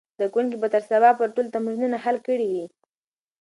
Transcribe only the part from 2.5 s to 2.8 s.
وي.